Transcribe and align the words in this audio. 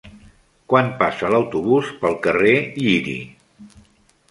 Quan 0.71 0.89
passa 1.01 1.29
l'autobús 1.35 1.93
pel 2.05 2.17
carrer 2.25 2.57
Lliri? 2.81 3.17